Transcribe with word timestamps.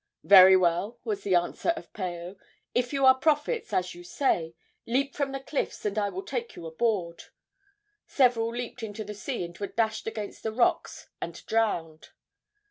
"Very 0.23 0.57
well," 0.57 0.99
was 1.03 1.21
the 1.21 1.35
answer 1.35 1.69
of 1.75 1.93
Paao; 1.93 2.35
"if 2.73 2.91
you 2.91 3.05
are 3.05 3.13
prophets, 3.13 3.71
as 3.71 3.93
you 3.93 4.03
say, 4.03 4.55
leap 4.87 5.13
from 5.13 5.31
the 5.31 5.39
cliffs 5.39 5.85
and 5.85 5.95
I 5.95 6.09
will 6.09 6.23
take 6.25 6.55
you 6.55 6.65
aboard." 6.65 7.25
Several 8.07 8.49
leaped 8.49 8.81
into 8.81 9.03
the 9.03 9.13
sea 9.13 9.43
and 9.45 9.55
were 9.59 9.67
dashed 9.67 10.07
against 10.07 10.41
the 10.41 10.51
rocks 10.51 11.07
and 11.21 11.45
drowned. 11.45 12.09